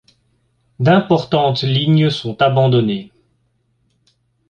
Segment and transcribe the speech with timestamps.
[0.79, 3.11] D’importantes lignes sont abandonnées.